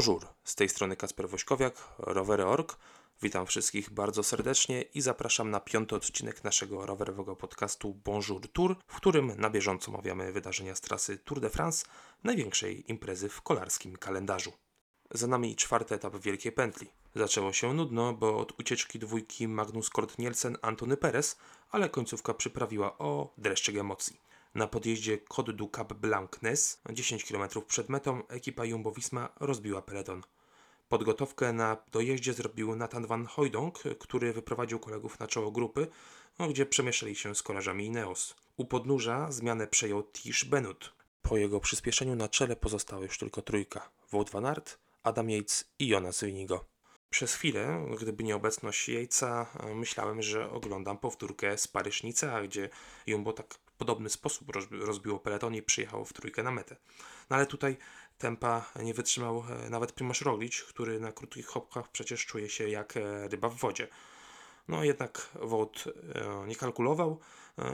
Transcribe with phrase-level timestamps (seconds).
[0.00, 2.76] Bonjour, z tej strony Kacper Wośkowiak, rowery.org.
[3.22, 8.96] Witam wszystkich bardzo serdecznie i zapraszam na piąty odcinek naszego rowerowego podcastu Bonjour Tour, w
[8.96, 11.86] którym na bieżąco omawiamy wydarzenia z trasy Tour de France,
[12.24, 14.52] największej imprezy w kolarskim kalendarzu.
[15.10, 16.90] Za nami czwarty etap Wielkiej Pętli.
[17.14, 21.36] Zaczęło się nudno, bo od ucieczki dwójki Magnus Kort Nielsen Antony Perez,
[21.70, 24.29] ale końcówka przyprawiła o dreszczyk emocji.
[24.54, 30.22] Na podjeździe Côte du Cap Blanc-Nes, 10 km przed metą, ekipa Jumbo-Visma rozbiła peleton.
[30.88, 35.86] Podgotowkę na dojeździe zrobił Nathan van Hooydonk, który wyprowadził kolegów na czoło grupy,
[36.38, 38.34] no, gdzie przemieszali się z kolarzami Ineos.
[38.56, 40.92] U podnóża zmianę przejął Tish Benut.
[41.22, 43.90] Po jego przyspieszeniu na czele pozostała już tylko trójka.
[44.10, 46.64] Wout van Aert, Adam Yates i Jonas Winigo.
[47.10, 52.68] Przez chwilę, gdyby nie obecność Jejca, myślałem, że oglądam powtórkę z Paryżnica, gdzie
[53.06, 56.76] Jumbo tak podobny sposób rozbi- rozbiło peleton i przyjechało w trójkę na metę.
[57.30, 57.76] No ale tutaj
[58.18, 62.96] tempa nie wytrzymał e, nawet Primoz Roglic, który na krótkich hopkach przecież czuje się jak
[62.96, 63.88] e, ryba w wodzie.
[64.68, 67.20] No jednak Wout e, nie kalkulował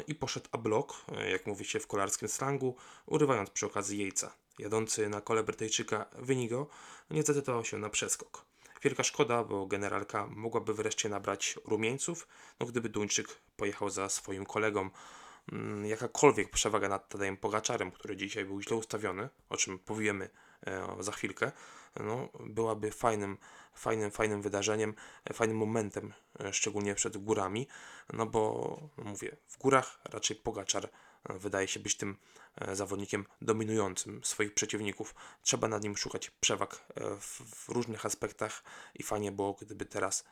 [0.07, 2.77] i poszedł a blok, jak mówi się w kolarskim slangu,
[3.07, 4.37] urywając przy okazji Jejca.
[4.59, 6.67] Jadący na kole Brytyjczyka Wynigo
[7.11, 8.45] nie zdecydował się na przeskok.
[8.83, 12.29] Wielka szkoda, bo generalka mogłaby wreszcie nabrać rumieńców,
[12.61, 14.91] no gdyby Duńczyk pojechał za swoim kolegą.
[15.53, 20.31] Mm, Jakakolwiek przewaga nad Tadejem Pogaczarem, który dzisiaj był źle ustawiony, o czym powiemy
[20.67, 21.53] e, za chwilkę,
[22.01, 23.39] no, byłaby fajnym,
[23.75, 27.67] fajnym, fajnym wydarzeniem, e, fajnym momentem, e, szczególnie przed górami,
[28.13, 30.89] no bo no mówię, w górach raczej Pogaczar
[31.25, 32.17] wydaje się być tym
[32.73, 35.15] zawodnikiem dominującym swoich przeciwników.
[35.43, 36.81] Trzeba nad nim szukać przewag
[37.21, 38.63] w, różnych aspektach
[38.95, 40.25] i fajnie było, gdyby teraz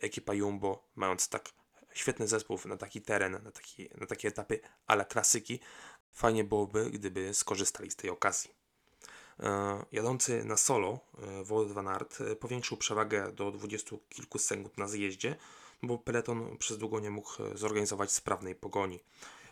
[0.00, 1.50] ekipa Jumbo, mając tak
[1.94, 5.60] świetny zespół na taki teren, na, taki, na takie etapy ala klasyki,
[6.12, 8.50] fajnie byłoby, gdyby skorzystali z tej okazji.
[9.40, 14.78] E, Jadący na solo, e, Wout van Aert e, powiększył przewagę do 20 kilku sekund
[14.78, 15.36] na zjeździe,
[15.82, 19.00] bo peleton przez długo nie mógł zorganizować sprawnej pogoni.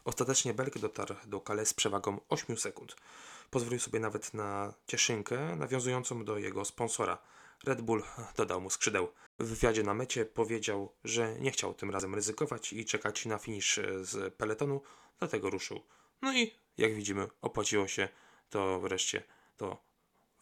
[0.05, 2.97] Ostatecznie Belg dotarł do Calais z przewagą 8 sekund.
[3.51, 7.19] Pozwolił sobie nawet na cieszynkę nawiązującą do jego sponsora.
[7.65, 8.03] Red Bull
[8.37, 9.09] dodał mu skrzydeł.
[9.39, 13.81] W wywiadzie na mecie powiedział, że nie chciał tym razem ryzykować i czekać na finisz
[14.01, 14.83] z peletonu,
[15.19, 15.81] dlatego ruszył.
[16.23, 18.09] No i jak widzimy, opłaciło się
[18.51, 19.23] to wreszcie
[19.57, 19.91] to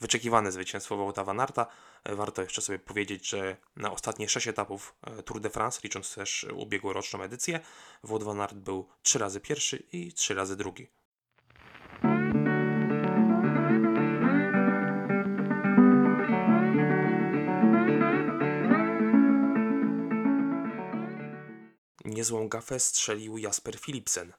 [0.00, 1.66] wyczekiwane zwycięstwo Wouta Van Aerta.
[2.04, 6.14] E, Warto jeszcze sobie powiedzieć, że na ostatnie 6 etapów e, Tour de France, licząc
[6.14, 7.60] też ubiegłoroczną edycję,
[8.02, 10.90] Wout Van Aert był 3 razy pierwszy i 3 razy drugi.
[22.18, 24.32] Niezłą gafę strzelił Jasper Philipsen.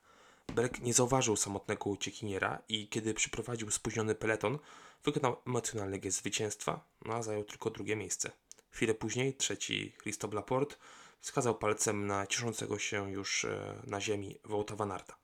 [0.53, 4.59] Belg nie zauważył samotnego uciekiniera i kiedy przyprowadził spóźniony peleton,
[5.03, 8.31] wykonał emocjonalny gest zwycięstwa, no a zajął tylko drugie miejsce.
[8.71, 10.75] Chwilę później trzeci Christophe Laporte
[11.19, 15.15] wskazał palcem na cieszącego się już e, na ziemi Wouta Van Aerta.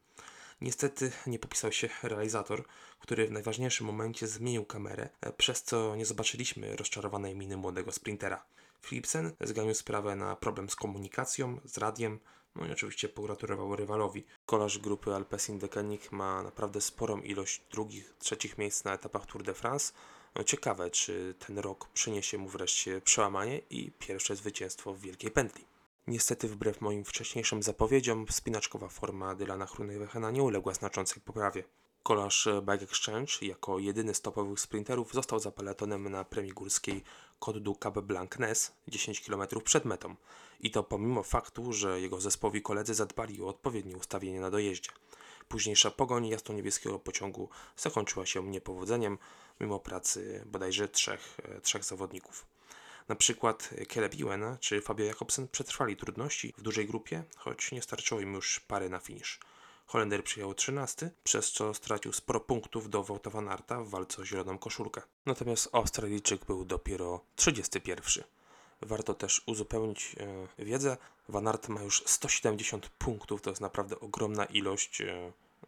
[0.62, 2.64] Niestety nie popisał się realizator,
[3.00, 8.46] który w najważniejszym momencie zmienił kamerę, e, przez co nie zobaczyliśmy rozczarowanej miny młodego sprintera.
[8.82, 12.20] Philipsen zganił sprawę na problem z komunikacją, z radiem,
[12.56, 14.24] no i oczywiście pogratulował rywalowi.
[14.46, 19.54] Kolarz grupy Alpecin Deceuninck ma naprawdę sporą ilość drugich, trzecich miejsc na etapach Tour de
[19.54, 19.94] France.
[20.36, 25.66] No ciekawe, czy ten rok przyniesie mu wreszcie przełamanie i pierwsze zwycięstwo w Wielkiej Pętli.
[26.08, 31.64] Niestety, wbrew moim wcześniejszym zapowiedziom, wspinaczkowa forma Dylana Groenewegena nie uległa znaczącej poprawie.
[32.04, 37.04] Kolarz Bike Exchange jako jedyny z topowych sprinterów został za peletonem na premii górskiej
[37.46, 40.16] Côte du Cap Blanc-Nes 10 km przed metą.
[40.60, 44.92] I to pomimo faktu, że jego zespołowi koledzy zadbali o odpowiednie ustawienie na dojeździe.
[45.48, 49.18] Późniejsza pogoń jasno-niebieskiego pociągu zakończyła się niepowodzeniem,
[49.60, 52.46] mimo pracy bodajże trzech, e, trzech zawodników.
[53.08, 58.22] Na przykład Caleb Ewan czy Fabio Jakobsen przetrwali trudności w dużej grupie, choć nie starczyło
[58.22, 59.40] im już pary na finisz.
[59.86, 64.26] Holender przyjął 13, przez co stracił sporo punktów do Wouta van Aerta w walce o
[64.26, 65.02] zieloną koszulkę.
[65.26, 68.24] Natomiast Australijczyk był dopiero 31.
[68.82, 70.16] Warto też uzupełnić
[70.60, 70.98] e, wiedzę.
[71.30, 75.02] Van ma już 170 punktów, to jest naprawdę ogromna ilość.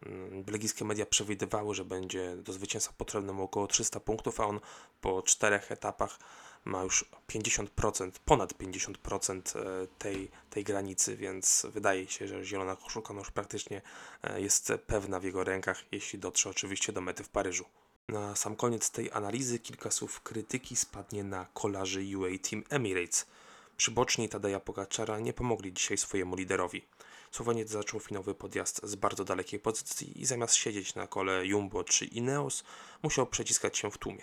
[0.06, 4.60] Mm, belgijskie media przewidywały, że będzie do zwycięstwa potrzebne mu około 300 punktów, a on
[5.00, 6.18] po czterech etapach
[6.64, 13.14] ma już 50%, ponad 50% e, tej, tej granicy, więc wydaje się, że zielona koszulka
[13.14, 13.82] no już praktycznie
[14.22, 17.64] e, jest pewna w jego rękach, jeśli dotrze oczywiście do mety w Paryżu.
[18.08, 23.26] Na sam koniec tej analizy kilka słów krytyki spadnie na kolarzy UA Team Emirates.
[23.78, 26.86] Przyboczni Tadeja Pogaczara nie pomogli dzisiaj swojemu liderowi.
[27.30, 32.04] Słoweniec zaczął finałowy podjazd z bardzo dalekiej pozycji i zamiast siedzieć na kole Jumbo czy
[32.04, 32.64] Ineos,
[33.02, 34.22] musiał przeciskać się w tłumie.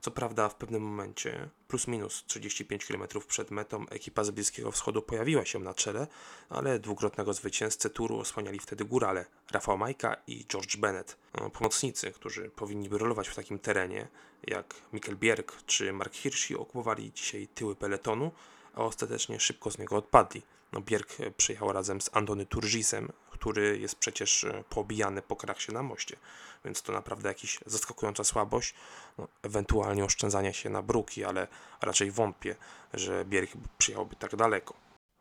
[0.00, 5.02] Co prawda w pewnym momencie, plus minus 35 km przed metą, ekipa z Bliskiego Wschodu
[5.02, 6.06] pojawiła się na czele,
[6.48, 11.16] ale dwukrotnego zwycięzcę turu osłaniali wtedy górale Rafał Majka i George Bennett.
[11.40, 14.08] No, pomocnicy, którzy powinni by rolować w takim terenie,
[14.46, 18.32] jak Mikkel Bierg czy Mark Hirschi, okupowali dzisiaj tyły peletonu,
[18.74, 20.42] a ostatecznie szybko z niego odpadli.
[20.72, 25.82] No, Bierg przyjechał razem z Antony Turgisem, który jest przecież e, pobijany po kraksie na
[25.82, 26.16] moście,
[26.64, 28.74] więc to naprawdę jakaś zaskakująca słabość,
[29.18, 31.48] no, ewentualnie oszczędzania się na bruki, ale
[31.82, 32.56] raczej wątpię,
[32.94, 34.74] że Bierg przyjechałby tak daleko.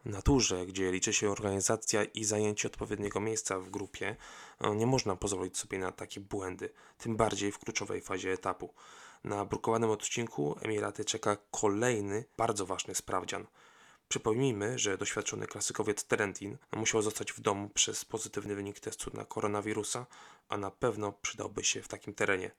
[0.05, 4.15] Na turze, gdzie liczy się organizacja i zajęcie odpowiedniego miejsca w grupie,
[4.61, 8.73] no, nie można pozwolić sobie na takie błędy, tym bardziej w kluczowej fazie etapu.
[9.23, 13.47] Na brukowanym odcinku Emiraty czeka kolejny bardzo ważny sprawdzian–
[14.13, 20.05] Przypomnijmy, że doświadczony klasykowiec Terentin musiał zostać w domu przez pozytywny wynik testu na koronawirusa,
[20.49, 22.51] a na pewno przydałby się w takim terenie.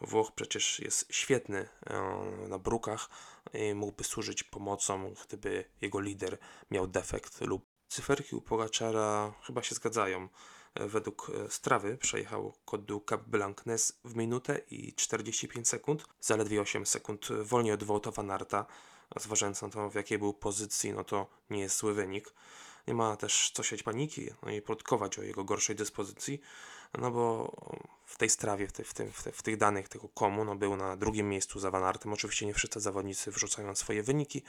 [0.00, 3.08] Włoch przecież jest świetny e, na brukach
[3.54, 6.38] i mógłby służyć pomocą, gdyby jego lider
[6.70, 10.28] miał defekt lub cyferki u Pogaczara chyba się zgadzają.
[10.74, 16.60] E, według e, strawy przejechał kod du Cap Blancnes w minutę i 45 sekund, zaledwie
[16.60, 18.66] 8 sekund wolniej od Wołtowa Narta,
[19.10, 22.34] a zważając na to, w jakiej był pozycji, no to nie jest zły wynik.
[22.90, 26.40] Nie ma też co siać paniki no i plotkować o jego gorszej dyspozycji,
[26.98, 27.52] no bo
[28.06, 30.56] w tej strawie, w, te, w, tym, w, te, w tych danych tego komu, no
[30.56, 32.12] był na drugim miejscu za Van Artem.
[32.12, 34.42] Oczywiście nie wszyscy zawodnicy wrzucają swoje wyniki,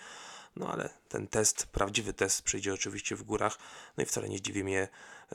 [0.56, 3.58] no ale ten test, prawdziwy test przyjdzie oczywiście w górach,
[3.98, 4.88] no i wcale nie zdziwi mnie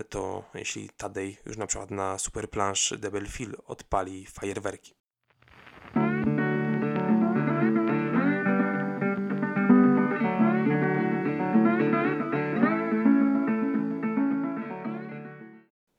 [0.08, 4.94] to, jeśli Tadej już na przykład na Superplanche de Belleville odpali fajerwerki.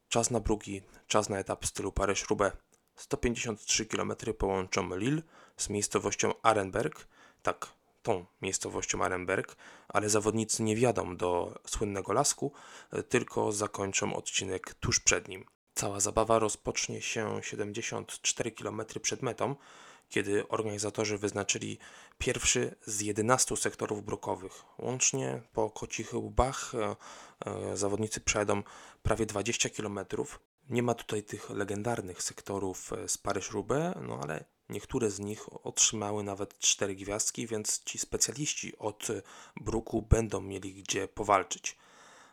[0.09, 2.57] Czas na brugi, czas na etap w stylu Paryż-Roubaix.
[2.95, 5.21] 153 km połączą Lille
[5.57, 7.07] z miejscowością Arenberg,
[7.41, 7.67] tak,
[8.03, 9.55] tą miejscowością Arenberg,
[9.87, 12.51] ale zawodnicy nie wjadą do słynnego lasku,
[13.09, 15.45] tylko zakończą odcinek tuż przed nim.
[15.73, 19.55] Cała zabawa rozpocznie się 74 km przed metą,
[20.09, 21.77] kiedy organizatorzy wyznaczyli
[22.17, 24.63] pierwszy z 11 sektorów brukowych.
[24.79, 26.95] Łącznie po Kocich Łbach e,
[27.45, 28.63] e, zawodnicy przejdą
[29.03, 29.99] prawie 20 km.
[30.69, 36.23] Nie ma tutaj tych legendarnych sektorów e, z Paryż-Roubaix, no ale niektóre z nich otrzymały
[36.23, 39.07] nawet 4 gwiazdki, więc ci specjaliści od
[39.61, 41.77] bruku będą mieli gdzie powalczyć.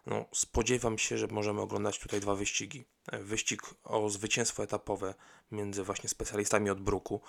[0.07, 2.85] No, spodziewam się, że możemy oglądać tutaj dwa wyścigi.
[3.13, 5.15] Wyścig o zwycięstwo etapowe
[5.51, 7.21] między właśnie specjalistami od bruku.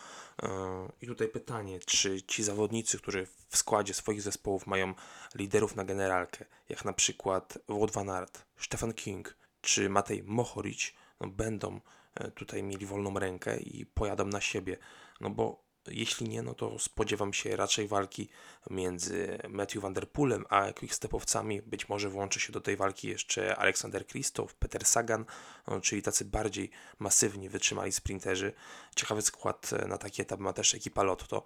[0.43, 0.47] E,
[1.01, 4.93] I tutaj pytanie, czy ci zawodnicy, którzy w składzie swoich zespołów mają
[5.35, 11.27] liderów na generalkę, jak na przykład Wout van Aert, Stefan King czy Matej Mohoric, no
[11.27, 11.79] będą
[12.15, 14.77] e, tutaj mieli wolną rękę i pojadą na siebie.
[15.21, 18.29] No bo jeśli nie, no to spodziewam się raczej walki
[18.69, 21.61] między Matthew Van Der Poolem a quickstepowcami.
[21.61, 25.25] Być może włączy się do tej walki jeszcze Aleksander Kristow, Peter Sagan,
[25.67, 28.53] no, czyli tacy bardziej masywni, wytrzymali sprinterzy.
[28.95, 31.45] Ciekawy skład na taki etap ma też ekipa Lotto.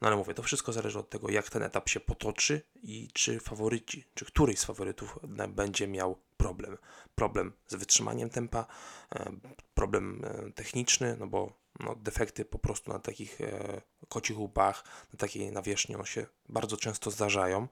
[0.00, 3.40] No ale mówię, to wszystko zależy od tego, jak ten etap się potoczy i czy
[3.40, 5.18] faworyci, czy któryś z faworytów
[5.48, 6.78] będzie miał problem.
[7.14, 8.66] Problem z wytrzymaniem tempa,
[9.14, 9.32] e,
[9.74, 15.18] problem e, techniczny, no bo no, defekty po prostu na takich e, kocich łbach, na
[15.18, 17.68] takiej nawierzchni no, się bardzo często zdarzają,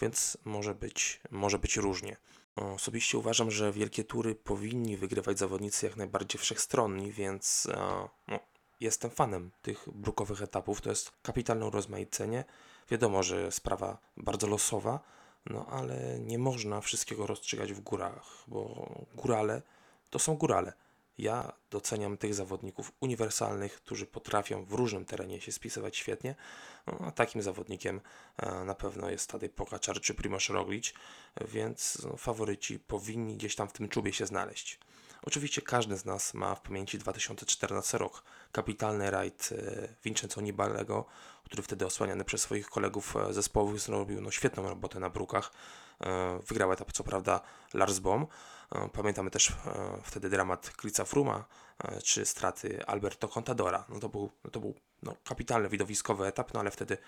[0.00, 2.16] więc może być, może być różnie.
[2.56, 8.40] Osobiście uważam, że wielkie tury powinni wygrywać zawodnicy jak najbardziej wszechstronni, więc e, no,
[8.80, 10.80] jestem fanem tych brukowych etapów.
[10.80, 12.44] To jest kapitalne urozmaicenie.
[12.90, 15.00] Wiadomo, że sprawa bardzo losowa,
[15.46, 19.62] no ale nie można wszystkiego rozstrzygać w górach, bo górale
[20.10, 20.72] to są górale.
[21.18, 26.34] Ja doceniam tych zawodników uniwersalnych, którzy potrafią w różnym terenie się spisywać świetnie.
[26.86, 28.00] No, a takim zawodnikiem
[28.36, 30.92] e, na pewno jest Tadej Pogaczar czy Primoz Roglic,
[31.48, 34.78] więc no, faworyci powinni gdzieś tam w tym czubie się znaleźć.
[35.22, 38.22] Oczywiście każdy z nas ma w pamięci 2014 rok.
[38.52, 41.04] Kapitalny rajd e, Vincenzo Nibalego,
[41.44, 45.52] który wtedy osłaniany przez swoich kolegów e, zespołowych zrobił no, świetną robotę na brukach.
[46.48, 47.40] Wygrał etap co prawda
[47.74, 48.26] Lars Bohm,
[48.74, 49.54] E, pamiętamy też e,
[50.02, 51.44] wtedy dramat Klica Fruma
[51.84, 53.84] e, czy straty Alberto Contadora.
[53.88, 56.98] No to był, no to był no, kapitalny widowiskowy etap, no ale wtedy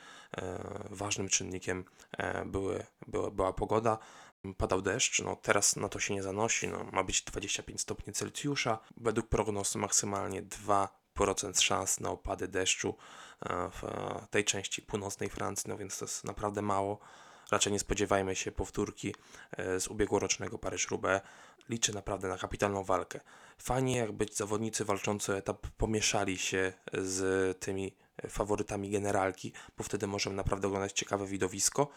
[0.90, 1.84] ważnym czynnikiem
[2.46, 3.98] były, była, była pogoda.
[4.54, 8.78] Padał deszcz, no teraz na to się nie zanosi, no, ma być 25 stopni Celsjusza.
[8.96, 12.94] Według prognoz maksymalnie 2% szans na opady deszczu
[13.72, 13.82] w
[14.30, 16.98] tej części północnej Francji, no więc to jest naprawdę mało.
[17.50, 19.14] Raczej nie spodziewajmy się powtórki
[19.50, 21.20] e, z ubiegłorocznego Paryż-Roubaix.
[21.68, 23.20] Liczę naprawdę na kapitalną walkę.
[23.58, 27.96] Fajnie jakby zawodnicy walczący etap pomieszali się z tymi
[28.28, 31.88] faworytami generalki, bo wtedy możemy naprawdę oglądać ciekawe widowisko.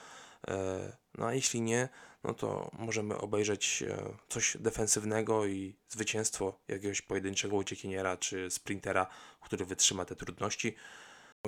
[0.47, 1.89] E, no a jeśli nie,
[2.23, 9.07] no to możemy obejrzeć e, coś defensywnego i zwycięstwo jakiegoś pojedynczego uciekiniera czy sprintera,
[9.41, 10.75] który wytrzyma te trudności.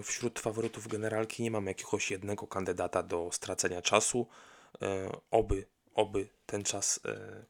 [0.03, 4.27] Wśród faworytów generalki nie mam jakiegoś jednego kandydata do stracenia czasu.
[4.81, 6.99] E, oby, oby ten czas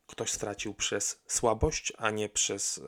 [0.07, 2.81] ktoś stracił przez słabość, a nie przez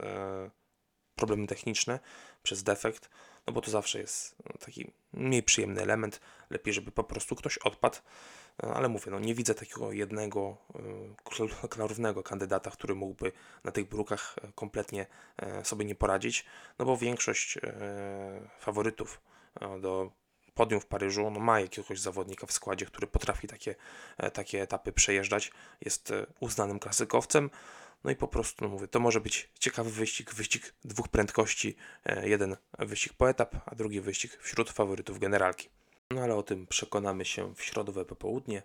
[1.16, 2.00] problemy techniczne,
[2.44, 3.10] przez defekt,
[3.48, 6.22] no bo to zawsze jest no, taki mniej przyjemny element.
[6.50, 7.98] Lepiej, żeby po prostu ktoś odpadł.
[8.64, 10.58] No, ale mówię, no nie widzę takiego jednego
[11.64, 13.32] y, klarownego kandydata, który mógłby
[13.64, 15.06] na tych brukach e, kompletnie
[15.38, 16.46] e, sobie nie poradzić,
[16.80, 19.22] no bo większość e, faworytów
[19.82, 20.12] do
[20.54, 23.76] podium w Paryżu no ma jakiegoś zawodnika w składzie, który potrafi takie,
[24.34, 27.50] takie etapy przejeżdżać, jest uznanym klasykowcem.
[28.06, 31.76] No i po prostu, no mówię, to może być ciekawy wyścig, wyścig dwóch prędkości.
[32.24, 35.70] Jeden wyścig po etap, a drugi wyścig wśród faworytów generalki.
[36.12, 38.64] No ale o tym przekonamy się w środowe popołudnie.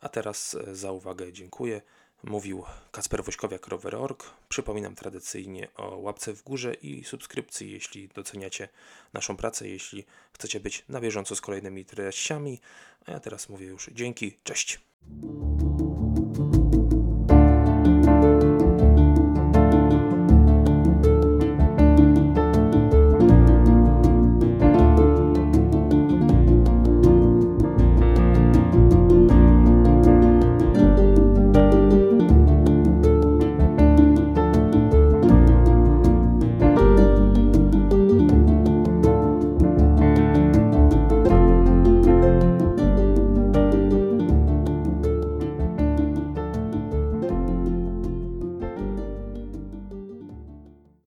[0.00, 1.82] A teraz e, za uwagę dziękuję.
[2.22, 4.24] Mówił Kasper Wośkowiak, Rower.org.
[4.48, 8.68] Przypominam tradycyjnie o łapce w górze i subskrypcji, jeśli doceniacie
[9.12, 12.60] naszą pracę, jeśli chcecie być na bieżąco z kolejnymi treściami.
[13.06, 14.80] A ja teraz mówię już dzięki, cześć.